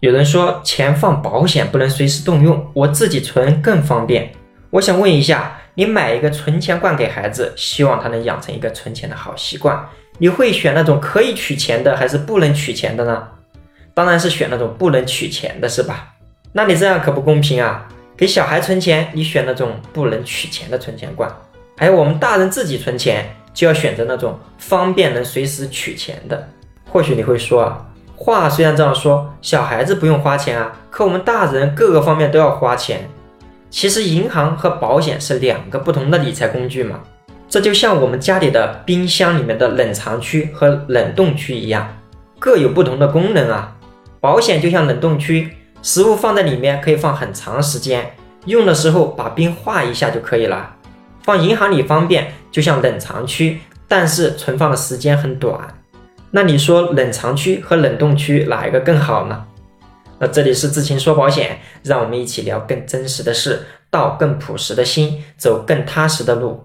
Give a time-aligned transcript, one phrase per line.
[0.00, 4.30] 有人说钱放保险不能随时动用，我自己存更方便。
[4.68, 9.88] 我想问一下，你买一个存钱罐给孩子，希望他能养成一个存钱的好习惯，
[10.18, 13.26] 你会选那种可以取钱的，还是不能取钱的呢？
[13.94, 16.12] 当然是选那种不能取钱的，是吧？
[16.52, 17.88] 那你这样可不公平啊！
[18.18, 21.34] 给小孩存钱，你选那种不能取钱的存钱罐，
[21.78, 26.46] 还有我们大人自己存钱，就要选择那种方便能随时取钱的。
[26.84, 27.82] 或许你会说啊。
[28.16, 33.08] 话虽然这样说，小孩子不用花钱啊，可我们大人各个方面都要花钱。
[33.68, 37.00] 其实银行和保险是两个不同的理财工具嘛。
[37.48, 41.86] 这就像我们家里的冰箱里面的冷藏区和冷冻区一样，
[42.38, 43.76] 各有不同的功能啊。
[44.18, 45.50] 保险就像冷冻区，
[45.82, 48.14] 食物放在里面可以放很长时间，
[48.46, 50.74] 用的时候把冰化一下就可以了。
[51.22, 55.60] 放银行里方便，就像冷藏区，但是存放的时间很短。
[56.36, 59.46] 那你说冷藏区和冷冻区哪一个更好呢？
[60.18, 66.62] 那这里是知情说保险，让我们一起聊更真实的事，道更朴实的心，走更踏实的路。